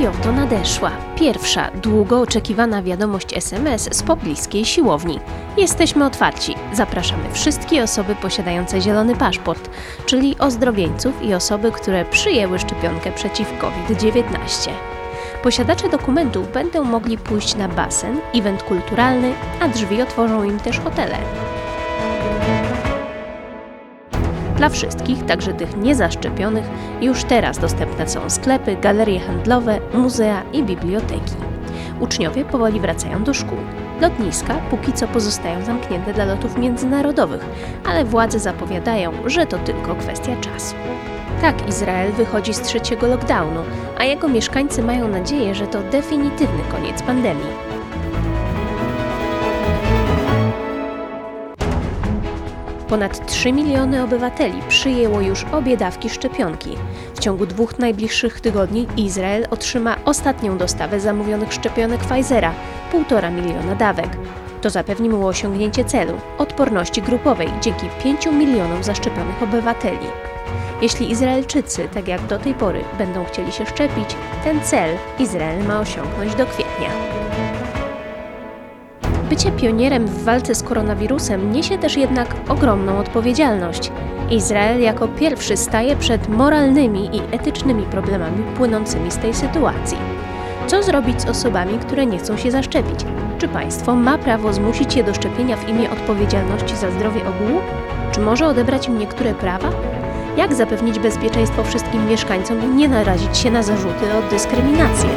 [0.00, 5.20] I oto nadeszła pierwsza, długo oczekiwana wiadomość SMS z pobliskiej siłowni.
[5.56, 6.54] Jesteśmy otwarci.
[6.72, 9.70] Zapraszamy wszystkie osoby posiadające zielony paszport,
[10.06, 14.70] czyli ozdrowieńców i osoby, które przyjęły szczepionkę przeciw COVID-19.
[15.42, 21.18] Posiadacze dokumentów będą mogli pójść na basen, event kulturalny, a drzwi otworzą im też hotele.
[24.60, 26.64] Dla wszystkich, także tych niezaszczepionych,
[27.00, 31.34] już teraz dostępne są sklepy, galerie handlowe, muzea i biblioteki.
[32.00, 33.58] Uczniowie powoli wracają do szkół.
[34.00, 37.44] Lotniska póki co pozostają zamknięte dla lotów międzynarodowych,
[37.86, 40.74] ale władze zapowiadają, że to tylko kwestia czasu.
[41.40, 43.60] Tak, Izrael wychodzi z trzeciego lockdownu,
[43.98, 47.79] a jego mieszkańcy mają nadzieję, że to definitywny koniec pandemii.
[52.90, 56.70] Ponad 3 miliony obywateli przyjęło już obie dawki szczepionki.
[57.14, 62.52] W ciągu dwóch najbliższych tygodni Izrael otrzyma ostatnią dostawę zamówionych szczepionek Pfizera
[62.92, 64.08] 1,5 miliona dawek.
[64.62, 70.06] To zapewni mu osiągnięcie celu odporności grupowej dzięki 5 milionom zaszczepionych obywateli.
[70.82, 75.80] Jeśli Izraelczycy, tak jak do tej pory, będą chcieli się szczepić, ten cel Izrael ma
[75.80, 77.19] osiągnąć do kwietnia.
[79.30, 83.92] Bycie pionierem w walce z koronawirusem niesie też jednak ogromną odpowiedzialność.
[84.30, 89.98] Izrael jako pierwszy staje przed moralnymi i etycznymi problemami płynącymi z tej sytuacji.
[90.66, 93.00] Co zrobić z osobami, które nie chcą się zaszczepić?
[93.38, 97.60] Czy państwo ma prawo zmusić je do szczepienia w imię odpowiedzialności za zdrowie ogółu?
[98.12, 99.68] Czy może odebrać im niektóre prawa?
[100.36, 105.10] Jak zapewnić bezpieczeństwo wszystkim mieszkańcom i nie narazić się na zarzuty o dyskryminację?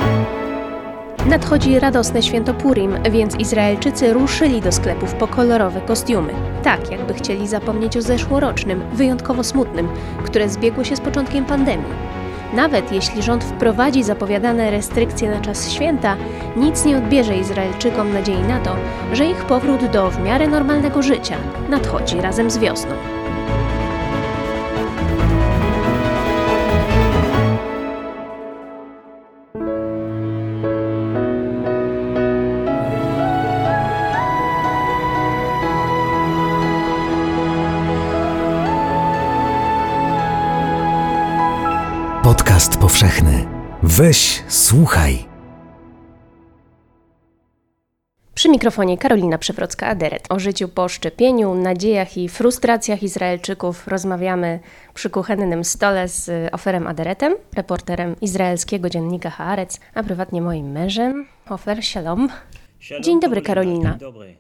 [1.28, 6.34] Nadchodzi radosne święto Purim, więc Izraelczycy ruszyli do sklepów po kolorowe kostiumy.
[6.64, 9.88] Tak, jakby chcieli zapomnieć o zeszłorocznym, wyjątkowo smutnym,
[10.26, 11.94] które zbiegło się z początkiem pandemii.
[12.54, 16.18] Nawet jeśli rząd wprowadzi zapowiadane restrykcje na czas święta,
[16.56, 18.76] nic nie odbierze Izraelczykom nadziei na to,
[19.14, 21.36] że ich powrót do w miarę normalnego życia
[21.70, 23.23] nadchodzi razem z wiosną.
[43.04, 43.46] Powszechny.
[43.84, 45.26] Weź, słuchaj.
[48.34, 50.20] Przy mikrofonie Karolina Przewrocka-Aderet.
[50.30, 54.60] O życiu po szczepieniu, nadziejach i frustracjach Izraelczyków rozmawiamy
[54.94, 61.26] przy kuchennym stole z Oferem Aderetem, reporterem izraelskiego dziennika Haaretz, a prywatnie moim mężem.
[61.50, 62.30] Ofer, shalom.
[63.02, 63.90] Dzień dobry, Karolina.
[63.90, 64.36] Dzień dobry.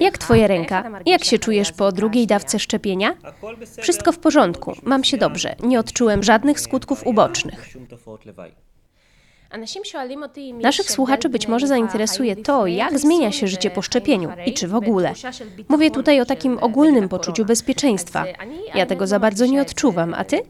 [0.00, 0.90] Jak twoja ręka?
[1.06, 3.14] Jak się czujesz po drugiej dawce szczepienia?
[3.80, 7.68] Wszystko w porządku, mam się dobrze, nie odczułem żadnych skutków ubocznych.
[10.62, 14.74] Naszych słuchaczy być może zainteresuje to, jak zmienia się życie po szczepieniu i czy w
[14.74, 15.12] ogóle.
[15.68, 18.24] Mówię tutaj o takim ogólnym poczuciu bezpieczeństwa.
[18.74, 20.42] Ja tego za bardzo nie odczuwam, a ty?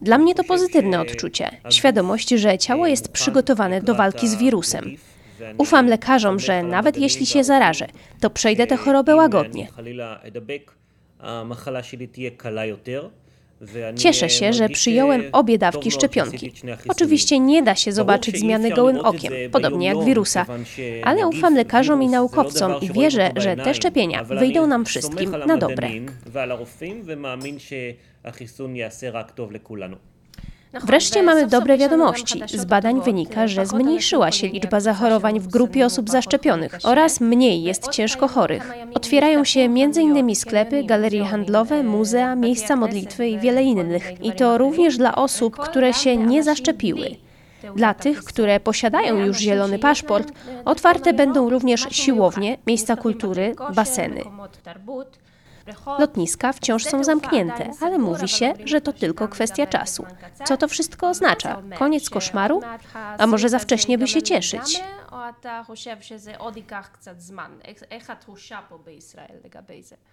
[0.00, 1.50] Dla mnie to pozytywne odczucie.
[1.70, 4.96] Świadomość, że ciało jest przygotowane do walki z wirusem.
[5.58, 7.86] Ufam lekarzom, że nawet jeśli się zarażę,
[8.20, 9.68] to przejdę tę chorobę łagodnie.
[13.96, 16.52] Cieszę się, że przyjąłem obie dawki szczepionki.
[16.88, 20.46] Oczywiście nie da się zobaczyć zmiany gołym okiem, podobnie jak wirusa,
[21.04, 22.80] ale ufam lekarzom i naukowcom.
[22.80, 25.88] i wierzę, że te szczepienia wyjdą nam wszystkim na dobre.
[30.82, 32.42] Wreszcie mamy dobre wiadomości.
[32.46, 37.88] Z badań wynika, że zmniejszyła się liczba zachorowań w grupie osób zaszczepionych oraz mniej jest
[37.88, 38.72] ciężko chorych.
[38.94, 40.34] Otwierają się m.in.
[40.36, 44.24] sklepy, galerie handlowe, muzea, miejsca modlitwy i wiele innych.
[44.24, 47.16] I to również dla osób, które się nie zaszczepiły.
[47.76, 50.32] Dla tych, które posiadają już zielony paszport,
[50.64, 54.20] otwarte będą również siłownie, miejsca kultury, baseny.
[55.99, 60.05] Lotniska wciąż są zamknięte, ale mówi się, że to tylko kwestia czasu.
[60.45, 61.61] Co to wszystko oznacza?
[61.77, 62.61] Koniec koszmaru?
[63.17, 64.81] A może za wcześnie by się cieszyć?
[65.11, 66.97] התחושה היא של אופטימיות,
[69.55, 70.12] אבל זהירה.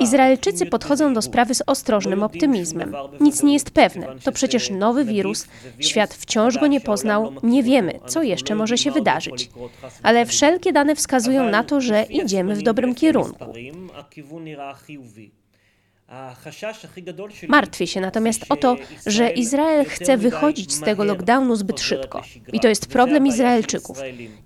[0.00, 2.94] Izraelczycy podchodzą do sprawy z ostrożnym optymizmem.
[3.20, 4.06] Nic nie jest pewne.
[4.24, 5.46] To przecież nowy wirus.
[5.78, 7.32] Świat wciąż go nie poznał.
[7.42, 9.50] Nie wiemy, co jeszcze może się wydarzyć.
[10.02, 13.52] Ale wszelkie dane wskazują na to, że idziemy w dobrym kierunku.
[17.48, 18.76] Martwię się natomiast o to,
[19.06, 22.22] że Izrael chce wychodzić z tego lockdownu zbyt szybko.
[22.52, 23.98] I to jest problem Izraelczyków.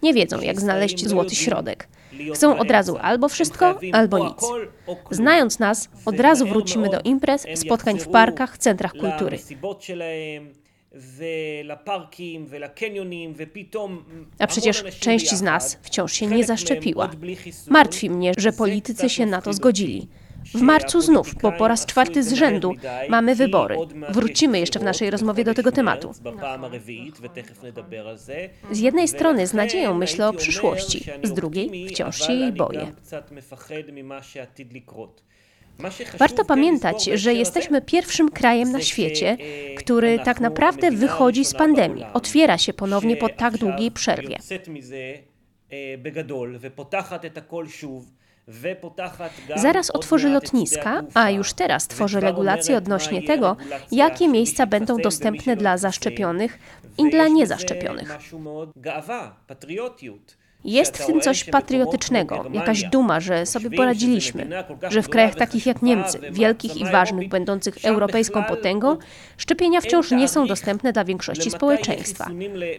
[0.02, 1.88] Nie wiedzą, jak znaleźć złoty środek.
[2.34, 4.43] Chcą od razu albo wszystko, albo nic.
[5.11, 9.38] Znając nas, od razu wrócimy do imprez, spotkań w parkach, centrach kultury.
[14.38, 17.10] A przecież część z nas wciąż się nie zaszczepiła.
[17.69, 20.08] Martwi mnie, że politycy się na to zgodzili.
[20.44, 22.75] W marcu znów, bo po raz czwarty z rzędu,
[23.08, 23.76] mamy wybory.
[24.08, 26.12] Wrócimy jeszcze w naszej rozmowie do tego tematu.
[28.73, 32.93] Z jednej strony z nadzieją myślę o przyszłości, z drugiej wciąż się jej boję.
[36.19, 39.37] Warto pamiętać, że jesteśmy pierwszym krajem na świecie,
[39.76, 44.38] który tak naprawdę wychodzi z pandemii, otwiera się ponownie po tak długiej przerwie.
[49.56, 53.56] Zaraz otworzy lotniska, a już teraz tworzy regulacje odnośnie tego,
[53.93, 56.58] jakie miejsca będą dostępne dla zaszczepionych
[56.99, 58.19] i dla niezaszczepionych.
[60.64, 65.82] Jest w tym coś patriotycznego, jakaś duma, że sobie poradziliśmy, że w krajach takich jak
[65.82, 68.96] Niemcy, wielkich i ważnych, będących europejską potęgą,
[69.37, 72.31] szczepienia wciąż nie są dostępne dla większości społeczeństwa.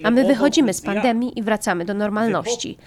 [0.03, 2.77] A my wychodzimy z pandemii i wracamy do normalności.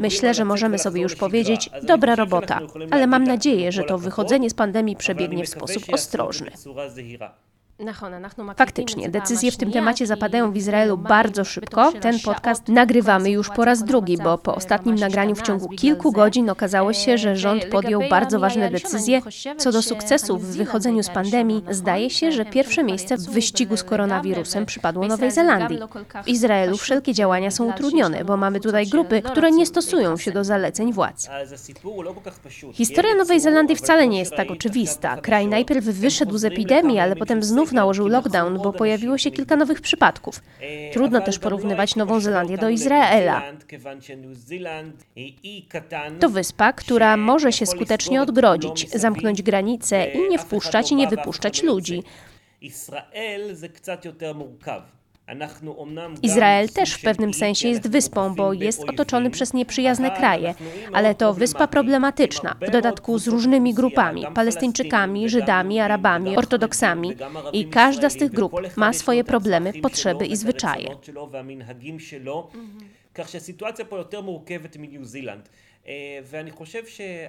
[0.00, 2.60] Myślę, że możemy sobie już powiedzieć, dobra robota,
[2.90, 6.50] ale mam nadzieję, że to wychodzenie z pandemii przebiegnie w sposób ostrożny.
[8.56, 11.92] Faktycznie, decyzje w tym temacie zapadają w Izraelu bardzo szybko.
[11.92, 16.50] Ten podcast nagrywamy już po raz drugi, bo po ostatnim nagraniu w ciągu kilku godzin
[16.50, 19.20] okazało się, że rząd podjął bardzo ważne decyzje
[19.56, 21.64] co do sukcesów w wychodzeniu z pandemii.
[21.70, 25.78] Zdaje się, że pierwsze miejsce w wyścigu z koronawirusem przypadło Nowej Zelandii.
[26.24, 30.44] W Izraelu wszelkie działania są utrudnione, bo mamy tutaj grupy, które nie stosują się do
[30.44, 31.28] zaleceń władz.
[32.72, 35.16] Historia Nowej Zelandii wcale nie jest tak oczywista.
[35.16, 39.56] Kraj najpierw wyszedł z epidemii, ale potem znów znów nałożył lockdown, bo pojawiło się kilka
[39.56, 40.42] nowych przypadków.
[40.92, 43.42] Trudno też porównywać Nową Zelandię do Izraela.
[46.20, 51.62] To wyspa, która może się skutecznie odgrodzić, zamknąć granice i nie wpuszczać i nie wypuszczać
[51.62, 52.02] ludzi.
[52.60, 53.56] Izrael
[56.68, 60.54] też w pewnym sensie jest wyspą, bo jest otoczony przez nieprzyjazne kraje,
[60.92, 67.16] ale to wyspa problematyczna, w dodatku z różnymi grupami Palestyńczykami, Żydami, Arabami, Ortodoksami
[67.52, 70.96] i każda z tych grup ma swoje problemy, potrzeby i zwyczaje.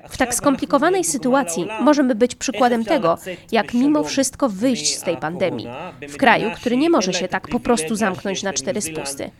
[0.09, 3.17] W tak skomplikowanej sytuacji możemy być przykładem tego,
[3.51, 5.67] jak mimo wszystko wyjść z tej pandemii,
[6.09, 9.31] w kraju, który nie może się tak po prostu zamknąć na cztery spusty.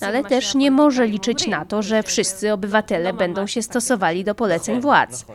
[0.00, 4.80] Ale też nie może liczyć na to, że wszyscy obywatele będą się stosowali do poleceń
[4.80, 5.26] władz.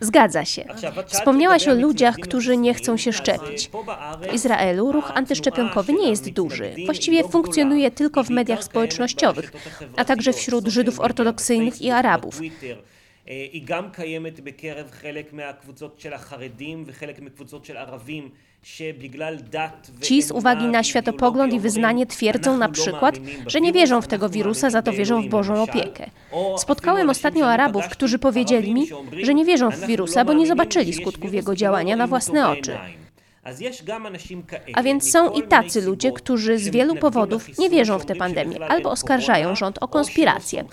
[0.00, 0.64] Zgadza się.
[1.06, 3.70] Wspomniałaś o ludziach, którzy nie chcą się szczepić.
[4.30, 6.74] W Izraelu ruch antyszczepionkowy nie jest duży.
[6.84, 9.52] Właściwie funkcjonuje tylko w mediach społecznościowych,
[9.96, 12.40] a także wśród Żydów ortodoksyjnych i Arabów.
[13.25, 18.29] היא גם קיימת בקרב חלק מהקבוצות של החרדים וחלק מקבוצות של ערבים
[20.01, 24.29] Ci z uwagi na światopogląd i wyznanie twierdzą na przykład, że nie wierzą w tego
[24.29, 26.09] wirusa, za to wierzą w Bożą opiekę.
[26.57, 28.87] Spotkałem ostatnio Arabów, którzy powiedzieli mi,
[29.23, 32.77] że nie wierzą w wirusa, bo nie zobaczyli skutków jego działania na własne oczy.
[34.74, 38.68] A więc są i tacy ludzie, którzy z wielu powodów nie wierzą w tę pandemię
[38.68, 40.64] albo oskarżają rząd o konspirację.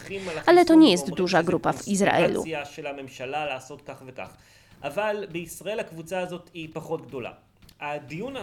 [0.45, 2.43] Ale to nie jest duża grupa w Izraelu.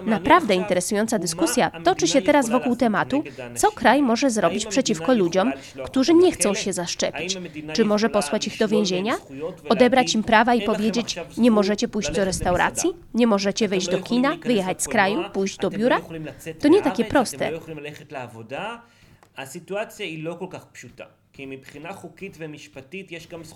[0.07, 3.25] Naprawdę interesująca dyskusja toczy się teraz wokół tematu,
[3.57, 5.53] co kraj może zrobić przeciwko ludziom,
[5.85, 7.39] którzy nie chcą się zaszczepić.
[7.73, 9.15] Czy może posłać ich do więzienia?
[9.69, 12.91] Odebrać im prawa i powiedzieć, nie możecie pójść do restauracji?
[13.15, 14.37] Nie możecie wejść do kina?
[14.37, 15.25] Wyjechać z kraju?
[15.33, 16.01] Pójść do biura?
[16.61, 17.51] To nie takie proste.
[19.47, 20.07] Sytuacja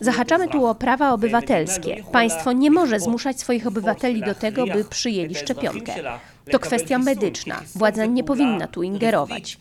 [0.00, 2.04] Zahaczamy tu o prawa obywatelskie.
[2.12, 5.94] Państwo nie może zmuszać swoich obywateli do tego, by przyjęli szczepionkę.
[6.50, 7.62] To kwestia medyczna.
[7.74, 9.58] Władza nie powinna tu ingerować.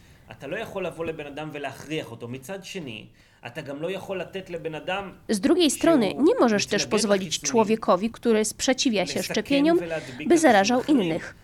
[5.30, 9.80] Z drugiej strony, nie możesz też pozwolić człowiekowi, który sprzeciwia się szczepieniom,
[10.28, 11.36] by zarażał innych.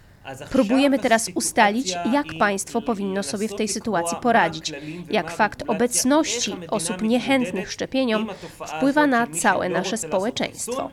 [0.49, 4.73] Próbujemy teraz ustalić, jak państwo powinno sobie w tej sytuacji poradzić,
[5.09, 8.29] jak fakt obecności osób niechętnych szczepieniom
[8.67, 10.89] wpływa na całe nasze społeczeństwo.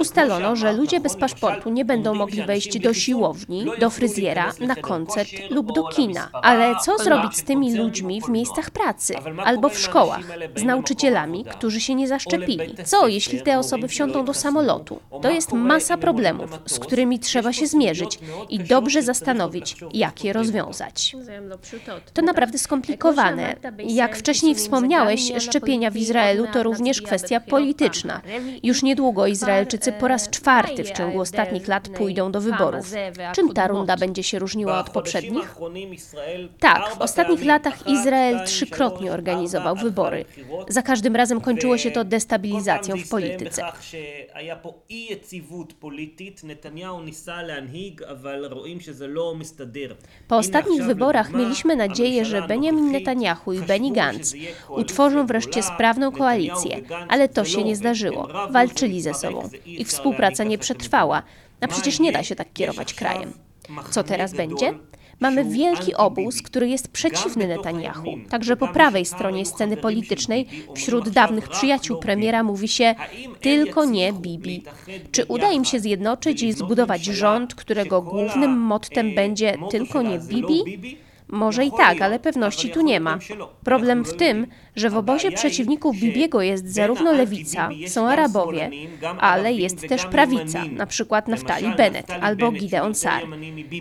[0.00, 5.30] Ustalono, że ludzie bez paszportu nie będą mogli wejść do siłowni, do fryzjera, na koncert
[5.50, 6.28] lub do kina.
[6.32, 10.24] Ale co zrobić z tymi ludźmi w miejscach pracy albo w szkołach,
[10.56, 12.74] z nauczycielami, którzy się nie zaszczepili?
[12.84, 15.00] Co jeśli te osoby wsiądą do samolotu?
[15.22, 18.18] To jest masa problemów, z którymi trzeba się zmierzyć
[18.48, 21.16] i dobrze zastanowić, jak je rozwiązać.
[22.14, 23.56] To naprawdę skomplikowane.
[23.78, 28.20] Jak wcześniej wspomniałeś, szczepienia w Izraelu to również kwestia polityczna.
[28.62, 32.92] Już niedługo Izraelczycy po raz czwarty w ciągu ostatnich lat pójdą do wyborów.
[33.34, 35.54] Czym ta runda będzie się różniła od poprzednich?
[36.58, 40.24] Tak, w ostatnich latach Izrael trzykrotnie organizował wybory.
[40.68, 43.62] Za każdym razem kończyło się to destabilizacją w polityce.
[50.28, 54.34] Po ostatnich wyborach mieliśmy nadzieję, że Benjamin Netanyahu i Benny Gantz
[54.68, 58.28] utworzą wreszcie sprawną koalicję, ale to się nie zdarzyło.
[58.50, 59.48] Walczyli ze sobą.
[59.78, 61.22] Ich współpraca nie przetrwała,
[61.60, 63.32] a przecież nie da się tak kierować krajem.
[63.90, 64.74] Co teraz będzie?
[65.20, 68.18] Mamy wielki obóz, który jest przeciwny Netanyahu.
[68.30, 72.94] Także po prawej stronie sceny politycznej, wśród dawnych przyjaciół premiera mówi się
[73.40, 74.62] tylko nie Bibi.
[75.12, 80.62] Czy uda im się zjednoczyć i zbudować rząd, którego głównym mottem będzie tylko nie Bibi?
[81.32, 83.18] Może i tak, ale pewności tu nie ma.
[83.64, 84.46] Problem w tym,
[84.76, 88.70] że w obozie przeciwników Bibiego jest zarówno lewica, są Arabowie,
[89.18, 93.22] ale jest też prawica, na przykład Naftali Bennett albo Gideon Sar.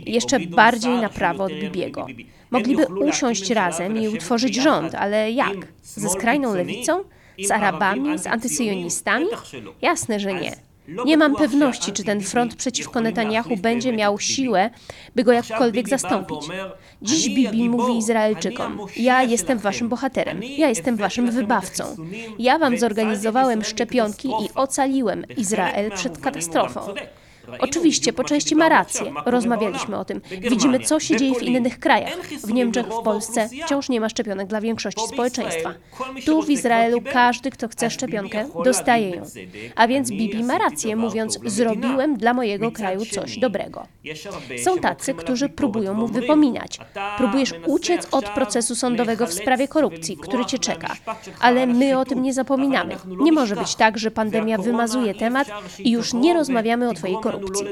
[0.06, 2.08] Jeszcze bardziej na prawo od Bibiego.
[2.52, 5.58] Mogliby usiąść razem i utworzyć rząd, ale jak?
[5.84, 7.04] Ze skrajną lewicą?
[7.44, 8.20] Z Arabami?
[8.20, 9.28] Z antysyjonistami?
[9.82, 10.71] Jasne, że nie.
[11.06, 14.70] Nie mam pewności, czy ten front przeciwko Netanyahu będzie miał siłę,
[15.16, 16.48] by go jakkolwiek zastąpić.
[17.02, 21.84] Dziś Bibi mówi Izraelczykom: Ja jestem waszym bohaterem, ja jestem waszym wybawcą.
[22.40, 26.82] Ja wam zorganizowałem szczepionki i ocaliłem Izrael przed katastrofą.
[27.60, 29.14] Oczywiście, po części ma rację.
[29.26, 30.22] Rozmawialiśmy o tym.
[30.42, 32.18] Widzimy, co się dzieje w innych krajach.
[32.44, 35.74] W Niemczech, w Polsce wciąż nie ma szczepionek dla większości społeczeństwa.
[36.26, 39.24] Tu w Izraelu każdy, kto chce szczepionkę, dostaje ją.
[39.76, 43.88] A więc Bibi ma rację, mówiąc: Zrobiłem dla mojego kraju coś dobrego.
[44.64, 46.80] Są tacy, którzy próbują mu wypominać.
[47.18, 50.96] Próbujesz uciec od procesu sądowego w sprawie korupcji, który cię czeka.
[51.40, 52.96] Ale my o tym nie zapominamy.
[53.20, 55.48] Nie może być tak, że pandemia wymazuje temat
[55.80, 57.68] i już nie rozmawiamy o twojej korupcji korupcji.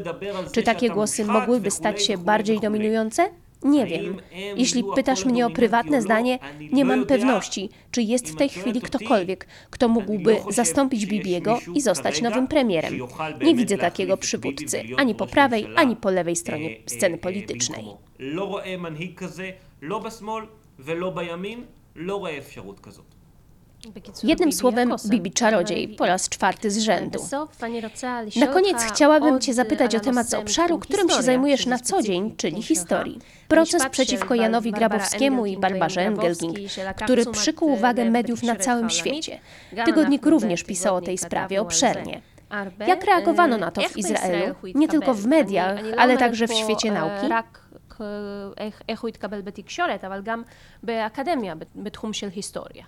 [0.52, 3.30] Czy takie głosy mogłyby stać się bardziej dominujące?
[3.64, 4.22] Nie wiem.
[4.56, 6.40] Jeśli pytasz mnie o prywatne zdanie,
[6.72, 12.22] nie mam pewności, czy jest w tej chwili ktokolwiek, kto mógłby zastąpić Bibiego i zostać
[12.22, 13.00] nowym premierem.
[13.42, 17.86] Nie widzę takiego przywódcy ani po prawej, ani po lewej stronie sceny politycznej.
[24.23, 27.19] Jednym słowem, Bibi czarodziej po raz czwarty z rzędu.
[28.37, 32.37] Na koniec chciałabym Cię zapytać o temat z obszaru, którym się zajmujesz na co dzień,
[32.37, 33.19] czyli historii.
[33.49, 36.59] Proces przeciwko Janowi Grabowskiemu i Barbarze Engelking,
[37.05, 39.41] który przykuł uwagę mediów na całym świecie.
[39.85, 42.23] Tygodnik również pisał o tej sprawie obszernie.
[42.87, 44.55] Jak reagowano na to w Izraelu?
[44.75, 47.29] Nie tylko w mediach, ale także w świecie nauki?
[48.88, 50.43] איך הוא התקבל בתקשורת, אבל גם
[50.83, 52.85] באקדמיה, בתחום של היסטוריה.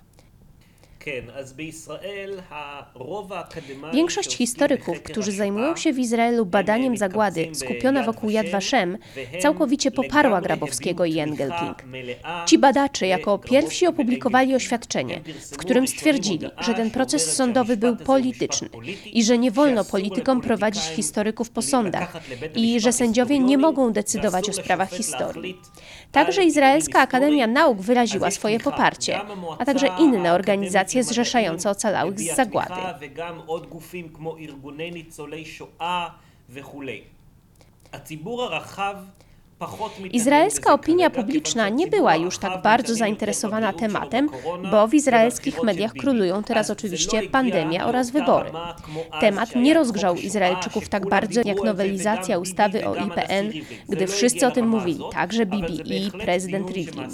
[3.93, 8.97] Większość historyków, którzy zajmują się w Izraelu badaniem zagłady skupiona wokół Yad Vashem,
[9.41, 11.83] całkowicie poparła Grabowskiego i Engelking.
[12.45, 18.69] Ci badacze jako pierwsi opublikowali oświadczenie, w którym stwierdzili, że ten proces sądowy był polityczny
[19.13, 22.17] i że nie wolno politykom prowadzić historyków po sądach
[22.55, 25.57] i że sędziowie nie mogą decydować o sprawach historii.
[26.11, 29.19] Także Izraelska Akademia Nauk wyraziła swoje poparcie,
[29.59, 32.73] a także inne organizacje organizacje zrzeszające ocalałych z zagłady.
[40.11, 44.29] Izraelska opinia publiczna nie była już tak bardzo zainteresowana tematem,
[44.71, 48.51] bo w izraelskich mediach królują teraz oczywiście pandemia oraz wybory.
[49.19, 53.51] Temat nie rozgrzał Izraelczyków tak bardzo jak nowelizacja ustawy o IPN,
[53.89, 57.07] gdy wszyscy o tym mówili, także Bibi i prezydent Rivlin.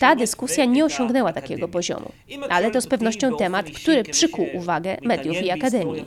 [0.00, 2.12] Ta dyskusja nie osiągnęła takiego poziomu,
[2.48, 6.04] ale to z pewnością temat, który przykuł uwagę mediów i akademii.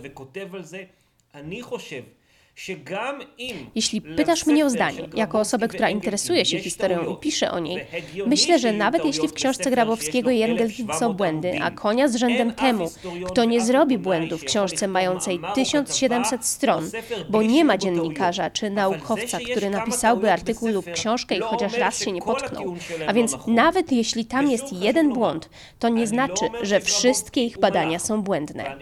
[3.75, 7.85] Jeśli pytasz mnie o zdanie, jako osobę, która interesuje się historią i pisze o niej,
[8.25, 12.53] myślę, że nawet jeśli w książce Grabowskiego i Engelking są błędy, a konia z rzędem
[12.53, 12.91] temu,
[13.27, 16.89] kto nie zrobi błędu w książce mającej 1700 stron,
[17.29, 22.11] bo nie ma dziennikarza czy naukowca, który napisałby artykuł lub książkę i chociaż raz się
[22.11, 22.75] nie potknął.
[23.07, 25.49] A więc nawet jeśli tam jest jeden błąd,
[25.79, 28.77] to nie znaczy, że wszystkie ich badania są błędne.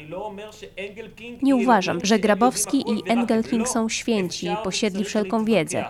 [1.41, 5.85] Nie uważam, że Grabowski i Engelking są święci i posiedli wszelką wiedzę.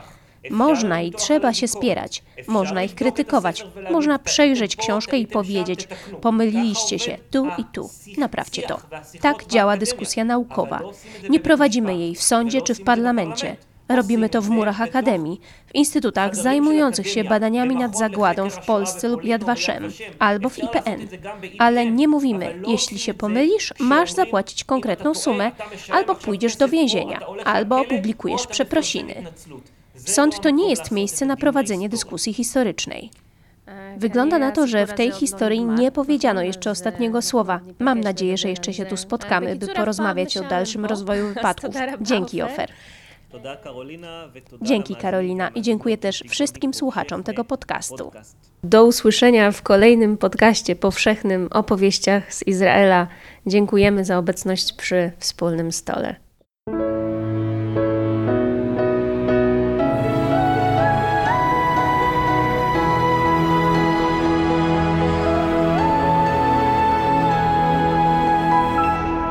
[0.50, 5.88] Można i trzeba się spierać, można ich krytykować, można przejrzeć książkę i powiedzieć:
[6.22, 8.80] pomyliliście się tu i tu, naprawcie to.
[9.22, 10.82] Tak działa dyskusja naukowa.
[11.30, 13.56] Nie prowadzimy jej w sądzie czy w parlamencie.
[13.89, 19.24] Robimy to w murach akademii, w instytutach zajmujących się badaniami nad zagładą w Polsce lub
[19.25, 21.08] Yad Vashem, albo w IPN.
[21.60, 25.51] Ale nie mówimy, jeśli się pomylisz, masz zapłacić konkretną sumę,
[25.91, 29.15] albo pójdziesz do więzienia, albo opublikujesz przeprosiny.
[29.96, 33.12] Sąd to nie jest miejsce na prowadzenie dyskusji historycznej.
[33.98, 37.60] Wygląda na to, że w tej historii nie powiedziano jeszcze ostatniego słowa.
[37.79, 41.75] Mam nadzieję, że jeszcze się tu spotkamy, by porozmawiać o dalszym rozwoju wypadków.
[42.01, 42.70] Dzięki, Ofer.
[44.62, 48.12] Dzięki Karolina i dziękuję też wszystkim słuchaczom tego podcastu.
[48.64, 53.08] Do usłyszenia w kolejnym podcaście powszechnym opowieściach z Izraela.
[53.46, 56.16] Dziękujemy za obecność przy wspólnym stole.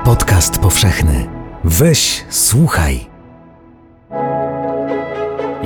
[0.05, 1.29] Podcast powszechny.
[1.65, 3.16] Weź, słuchaj.